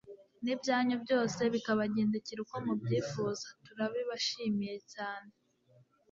n'ibyanyu 0.43 0.95
byose 1.03 1.41
bikabagendekera 1.53 2.39
uko 2.45 2.55
mubyifuza, 2.65 3.47
turabibashimiye 3.65 4.75
cyane 4.93 5.31